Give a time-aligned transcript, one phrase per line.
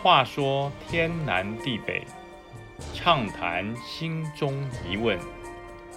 [0.00, 2.06] 话说天南地北，
[2.94, 4.54] 畅谈心中
[4.88, 5.18] 疑问，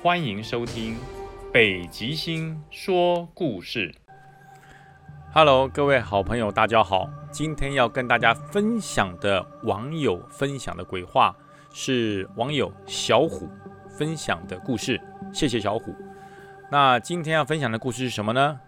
[0.01, 0.95] 欢迎收听
[1.53, 3.91] 《北极星说故事》。
[5.31, 7.07] Hello，各位好朋友，大家好。
[7.31, 11.35] 今天要跟大家分享的网友分享的鬼话，
[11.71, 13.47] 是网友小虎
[13.87, 14.99] 分享的故事。
[15.31, 15.95] 谢谢小虎。
[16.71, 18.59] 那今天要分享的故事是什么呢？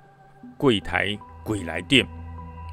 [0.57, 2.05] 柜台鬼来电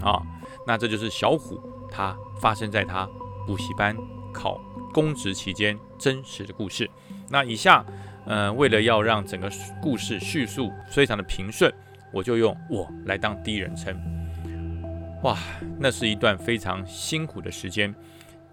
[0.02, 0.20] 啊！
[0.66, 1.58] 那这就是小虎
[1.90, 3.08] 他发生在他
[3.46, 3.96] 补习班
[4.32, 4.60] 考
[4.92, 6.88] 公职期间真实的故事。
[7.28, 7.84] 那以下，
[8.26, 9.50] 呃，为了要让整个
[9.82, 11.72] 故事叙述非常的平顺，
[12.12, 13.94] 我就用我来当第一人称。
[15.22, 15.36] 哇，
[15.78, 17.94] 那是一段非常辛苦的时间。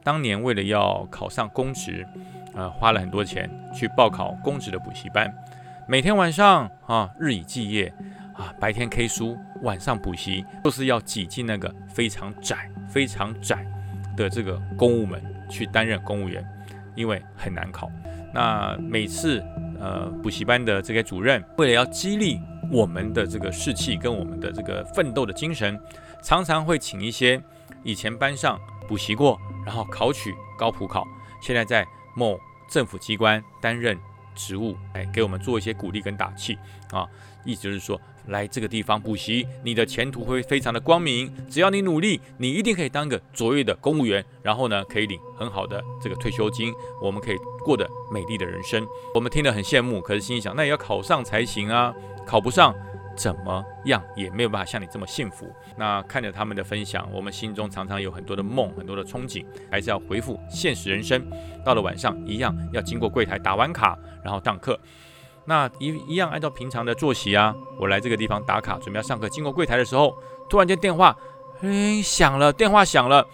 [0.03, 2.05] 当年为了要考上公职，
[2.53, 5.33] 呃，花了很多钱去报考公职的补习班，
[5.87, 7.93] 每天晚上啊，日以继夜。
[8.37, 13.65] 啊，白天 K 书，晚上补习，都是要挤进那个非常窄、非常窄
[14.15, 16.45] 的这个公务门去担任公务员，
[16.95, 17.91] 因为很难考。
[18.33, 19.43] 那每次
[19.79, 22.39] 呃补习班的这个主任，为了要激励
[22.71, 25.79] 我们的这个士气跟我们的这个奋斗的精神，
[26.21, 27.41] 常常会请一些
[27.83, 31.07] 以前班上补习过，然后考取高普考，
[31.41, 33.97] 现在在某政府机关担任
[34.37, 36.57] 职务，哎，给我们做一些鼓励跟打气
[36.91, 37.05] 啊，
[37.43, 37.99] 意思就是说。
[38.27, 41.33] 来这个地方补习，你的前途会非常的光明。
[41.49, 48.85] 只要你努力，你一定可以当个卓越的公务员，然后呢，可以领很好的这个退休金，我们可以过得美丽的人生。
[49.15, 51.93] 我们听得很羡慕，可是心里想，那也要考上才行啊！
[52.25, 52.75] 考不上，
[53.17, 55.51] 怎么样也没有办法像你这么幸福。
[55.75, 61.21] 那看着他们的分享，我们心中常常有很多的梦，很多的憧憬，还是要回复现实人生。
[61.65, 64.79] 到了晚上，一样要经过柜台打完卡，然后上课。
[65.45, 69.27] 那一一样按照平常的作息啊，我来这个地方打卡，准备要上课。
[69.27, 70.15] 经过柜台的时候，
[70.47, 71.17] 突然间电话，
[71.61, 73.25] 哎，响了，电话响了，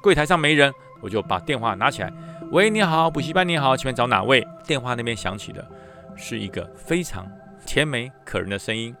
[0.00, 2.12] 柜台上没人，我就把电话拿起来。
[2.50, 4.46] 喂，你好，补习班你好，请问找哪位？
[4.66, 5.66] 电话那边响起的
[6.16, 7.30] 是一个非常
[7.66, 8.94] 甜美可人的声音。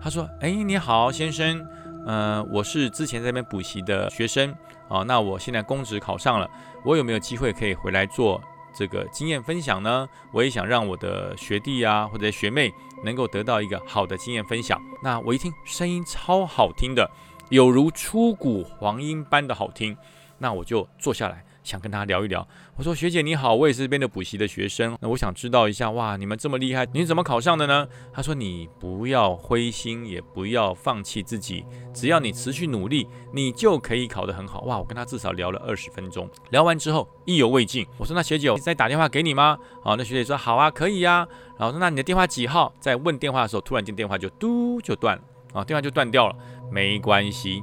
[0.00, 1.66] 他说：“哎，你好，先生，
[2.06, 4.54] 呃，我是之前在那边补习的学生
[4.88, 6.48] 啊，那我现在公职考上了，
[6.84, 8.40] 我有没有机会可以回来做？”
[8.74, 12.72] 这个经验分享呢，我也想让我的学弟啊或者学妹
[13.02, 14.80] 能够得到一个好的经验分享。
[15.02, 17.10] 那我一听声音超好听的，
[17.48, 19.96] 有如出谷黄莺般的好听，
[20.38, 21.44] 那我就坐下来。
[21.68, 22.46] 想跟他聊一聊。
[22.76, 24.96] 我说学姐你好，我也是这边的补习的学生。
[25.02, 27.86] 那我想知道一下，哇，你们这么厉害，你怎么考上的呢？
[28.10, 34.62] 他说你不要灰心，也不要放弃自己，只要你持续努力，你就可以考得很好。
[34.62, 36.26] 哇，我跟他至少聊了二十分钟。
[36.48, 39.58] 聊完之后意犹未尽，我说那学姐，我再打电话给你吗？
[39.82, 41.28] 好，那学姐说好啊，可以呀。
[41.58, 42.72] 然后说那你的电话几号？
[42.80, 46.36] 在问电话的时候，突然间电话就嘟就断了啊，电话就断掉了。
[46.70, 47.62] 没关系，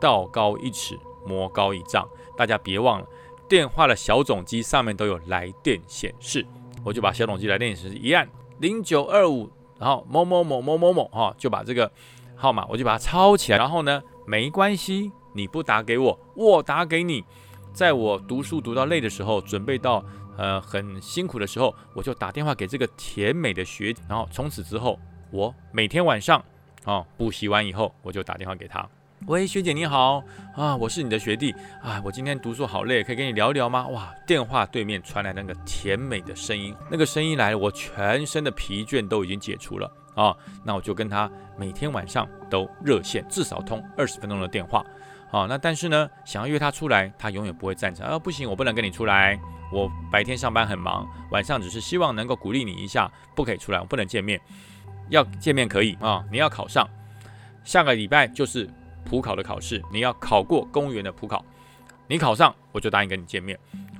[0.00, 3.06] 道高一尺，魔高一丈，大家别忘了。
[3.48, 6.44] 电话的小总机上面都有来电显示，
[6.84, 11.90] 我就把小总机来电显示一按零九二五，然后某某某某某某哈，就把这个
[12.34, 17.24] 号码我就把它抄起来，然后呢，没关系，你不打给我，我打给你。
[17.72, 20.02] 在我读书读到累的时候，准备到
[20.38, 24.98] 呃很辛苦的时候，我就打电话给这个甜美的学，然后从此之后，
[25.30, 26.42] 我每天晚上
[26.84, 28.88] 啊补习完以后，我就打电话给他。
[29.24, 30.22] 喂，学姐你好
[30.54, 33.88] 啊，我是你的学弟啊，我今天读书好累，可以跟你聊聊吗？
[33.88, 40.36] 哇，电话对面传来那个甜美的声音，那个声音来了，我全身的疲倦都已经解除了啊。
[40.62, 44.84] 那我就跟他每天晚上都热线，至少通二十分钟的电话
[45.32, 45.46] 啊。
[45.48, 49.36] 那但是呢，想要约他出来，他永远不会赞成啊，不行，我不能跟你出来，
[49.72, 54.40] 我白天上班很忙，晚上只是希望能够鼓励你一下，不可以出来，我不能见面。
[55.08, 56.88] 要见面可以啊，你要考上，
[57.64, 58.70] 下个礼拜就是。
[59.06, 61.44] 普考的考试，你要考过公务员的普考，
[62.08, 63.58] 你考上我就答应跟你见面。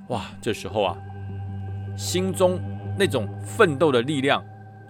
[0.08, 0.96] 哇，这时候啊，
[1.96, 2.60] 心中
[2.98, 4.44] 那种奋斗的力量、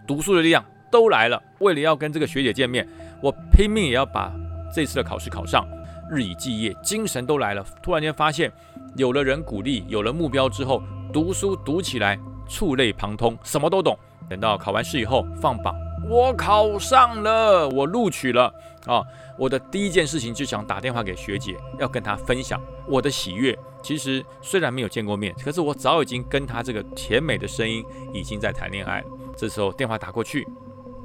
[0.06, 1.40] 读书的力量都来了。
[1.58, 2.88] 为了要跟这个学姐见面，
[3.22, 4.32] 我拼命也要把
[4.74, 5.66] 这次的考试考上，
[6.10, 7.64] 日以继夜，精神都来了。
[7.82, 8.50] 突然间发现，
[8.96, 13.98] 有了人鼓励，有了目标之后，读书读起来触类旁通，什么都懂。
[14.28, 15.85] 等到考完试以后放榜。
[16.04, 18.52] 我考上了，我录取了
[18.86, 19.02] 啊！
[19.38, 23.58] 我的第一件事情就想打电话给学姐，要跟她分享我的喜悦。
[23.82, 29.06] 其实虽然没有见过面，可是我早已经跟她这个甜美的声音已经在谈恋爱了。
[29.36, 30.46] 这时候电话打过去，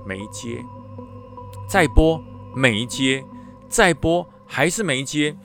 [0.06, 0.64] 没接，
[1.68, 2.22] 再拨
[2.56, 3.24] 没接，
[3.68, 5.36] 再拨还是没接，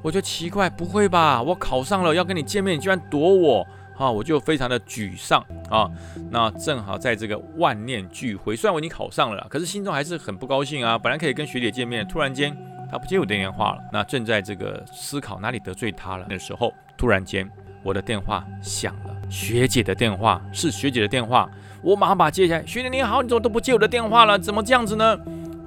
[0.00, 1.42] 我就奇怪，不会吧？
[1.42, 3.66] 我考上了，要跟你见面，你居然躲我！
[3.98, 5.90] 啊，我就非常的沮丧啊。
[6.30, 10.98] 那正好在这个万念俱灰，虽然我已经考上了，可是心中还是很不高兴啊。
[10.98, 12.56] 本来可以跟学姐见面，突然间
[12.90, 13.78] 她不接我的电话了。
[13.92, 17.50] 那正在这个思考哪里得罪她了的时候，突然间
[17.82, 21.50] 我的电话响了，学姐的电话是学姐的电话，
[21.82, 22.64] 我马上把接起来。
[22.66, 24.38] 学姐你好，你怎么都不接我的电话了？
[24.38, 25.18] 怎么这样子呢？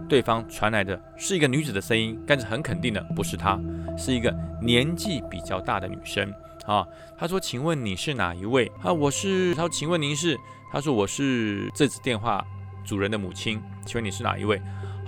[0.08, 3.60] 对方传来的是一个女子的声音，但是很肯定的不是她，
[3.98, 4.32] 是一个
[4.62, 6.32] 年纪比较大的女生
[6.66, 6.86] 啊。
[7.18, 9.54] 他说：“请问你是哪一位？”啊，我是。
[9.56, 10.38] 他说：“请问您是？”
[10.72, 12.46] 他说：“我是这次电话
[12.86, 14.62] 主人的母亲。”请问你是哪一位？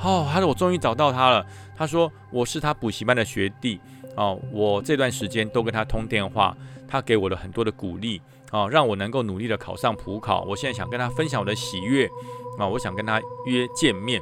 [0.04, 1.45] 哦，他说：“我终于找到他了。”
[1.75, 3.80] 他说：“我是他补习班的学弟
[4.15, 6.56] 哦，我这段时间都跟他通电话，
[6.88, 8.21] 他给我了很多的鼓励
[8.51, 10.44] 啊，让我能够努力的考上普考。
[10.44, 12.07] 我现在想跟他分享我的喜悦
[12.59, 14.21] 啊，我想跟他约见面。”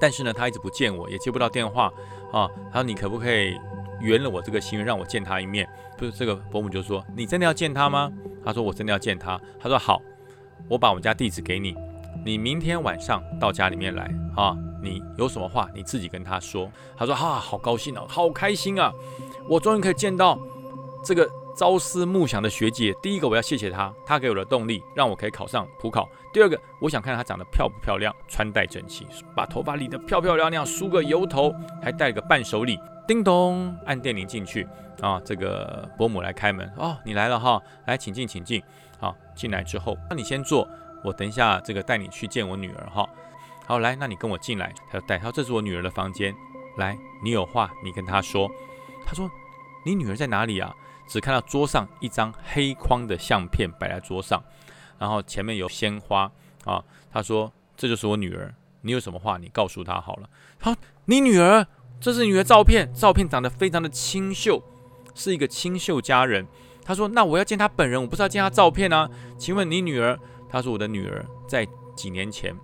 [0.00, 1.92] 但是呢，他一直不见我，也接不到电话
[2.30, 2.48] 啊。
[2.72, 3.58] 他说：“你可不可以
[4.00, 8.12] 圆了我这个心愿，让我见他一面？”不是这个伯母就说：“你真的要见他吗？”
[8.44, 10.00] 他说：“我真的要见他。”他说：“好，
[10.68, 11.74] 我把我们家地址给你，
[12.24, 14.56] 你明天晚上到家里面来啊。
[14.82, 18.92] 你有什么话你自己跟他说。”他说：“哈，好高兴哦，好开心啊，
[19.48, 20.38] 我终于可以见到
[21.04, 26.06] 这个。”朝思暮想的学姐，第一个我要谢谢她，她给我的动力让我可以考上普考。
[26.30, 32.78] 第二个，我想看她长得漂不漂亮，穿戴整齐，把头发理得漂漂亮亮，梳个油头，还带了个伴手礼。
[33.08, 34.68] 叮咚，按电铃进去
[35.00, 38.62] 啊，这个伯母来开门哦，你来了哈，来，请进，请进。
[38.98, 40.68] 好，进来之后，那你先坐，
[41.02, 43.08] 我等一下这个带你去见我女儿哈。
[43.64, 44.74] 好，来，那你跟我进来。
[44.90, 46.34] 他说带，他这是我女儿的房间，
[46.76, 48.50] 来，你有话你跟她说。
[49.06, 49.30] 他说
[49.84, 50.76] 你女儿在哪里啊？
[51.08, 54.42] 只看到桌上一张黑框的相片摆在桌上，
[54.98, 56.30] 然后前面有鲜花
[56.64, 56.82] 啊。
[57.12, 60.28] 他说：“这就是我女儿，你有什么话你告诉她好了。”
[60.60, 60.74] 好，
[61.06, 61.66] 你女儿，
[62.00, 64.62] 这是女儿照片，照片长得非常的清秀，
[65.14, 66.46] 是一个清秀佳人。
[66.84, 69.10] 他说：“那我要见她本人，我不是要见她照片啊？
[69.38, 70.18] 请问你女儿？”
[70.48, 72.54] 他说：“我的女儿在几年前，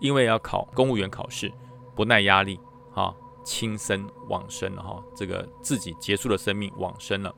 [0.00, 1.52] 因为要考公务员考试，
[1.96, 2.60] 不耐压力，
[2.92, 7.34] 哈，轻生往生了哈，这个自己结束了生命，往生了。”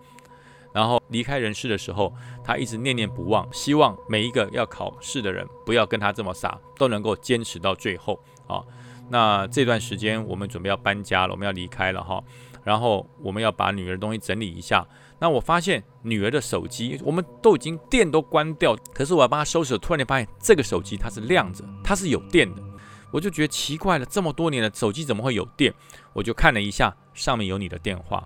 [0.72, 2.14] 然后离开人世的时候，
[2.44, 8.62] 他一直念念不忘，希望每一个要考试的人不要跟他这么傻，都能够坚持到最后啊。
[9.08, 12.22] 那这段时间我们准备要搬家了，我们要离开了哈。
[12.62, 14.87] 然后我们要把女儿的东西整理一下。
[15.19, 22.62] 那我发现女儿的手机，我们都已经电都关掉，可是我要帮她收拾，突然间发现这个手机它是亮着，它是有电的，
[23.11, 25.75] 我就觉得奇怪了，这么多年了手机怎么会有电？
[26.12, 28.22] 我就看了一下，上面有你的电话。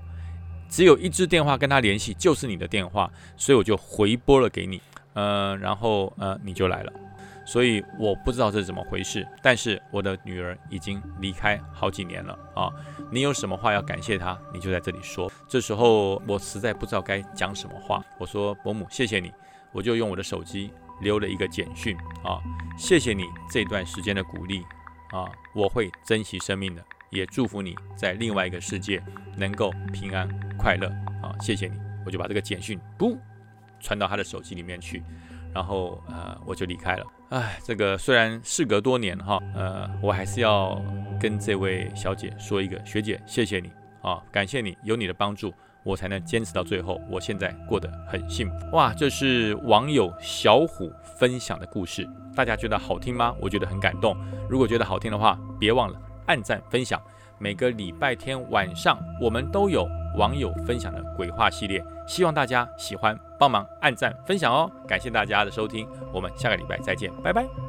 [0.69, 4.81] 只有一支电话跟他联系，就是你的电话，所以我就回拨了给你，
[5.13, 6.93] 呃，然后呃你就来了，
[7.47, 12.71] 所以我不知道这是怎么回事，但是我的女儿已经离开好几年了啊，
[13.11, 15.31] 你有什么话要感谢她，你就在这里说。
[15.49, 19.33] 这时候我实在不知道该讲什么话，我说伯母谢谢你，
[19.73, 20.71] 我就用我的手机
[21.01, 22.41] 留了一个简讯啊，
[22.77, 24.63] 谢谢你这段时间的鼓励
[25.11, 26.83] 啊，我会珍惜生命的。
[27.11, 29.03] 也祝福你在另外一个世界
[29.37, 30.29] 能够平安
[30.59, 30.89] 快乐
[31.23, 31.35] 啊！
[31.41, 31.75] 谢谢你，
[32.05, 33.17] 我就把这个简讯不
[33.81, 35.03] 传到他的手机里面去，
[35.53, 37.07] 然后呃我就离开了。
[37.31, 40.81] 哎，这个虽然事隔多年哈，呃我还是要
[41.21, 43.71] 跟这位小姐说一个学姐，谢谢你
[44.03, 45.53] 啊，感谢你，有你的帮助，
[45.83, 47.01] 我才能坚持到最后。
[47.11, 48.93] 我现在过得很幸福哇！
[48.95, 53.35] 这是网友小虎分享的故事，大家觉得好听吗？
[53.41, 54.17] 我觉得很感动。
[54.49, 56.01] 如果觉得好听的话，别忘了。
[56.27, 57.01] 按赞分享，
[57.39, 64.71] 每个礼拜天晚上我们都有网友分享的鬼话系列，希望大家喜欢，帮忙按赞分享哦！
[64.87, 67.64] 感谢大家的收听，我们下个礼拜再见，拜拜。